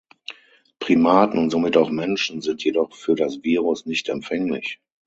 Primaten 0.79 1.37
und 1.37 1.51
somit 1.51 1.77
auch 1.77 1.91
Menschen 1.91 2.41
sind 2.41 2.63
jedoch 2.63 2.95
für 2.95 3.13
das 3.13 3.43
Virus 3.43 3.85
nicht 3.85 4.09
empfänglich. 4.09 4.81